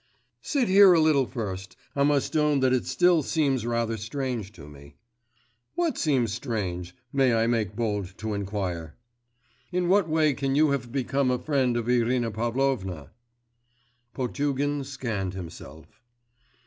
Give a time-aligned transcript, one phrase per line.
[0.41, 1.75] 'Sit here a little first.
[1.95, 4.95] I must own that it still seems rather strange to me.'
[5.75, 8.95] 'What seems strange, may I make bold to inquire?'
[9.71, 13.11] 'In what way can you have become a friend of Irina Pavlovna?'
[14.15, 16.01] Potugin scanned himself.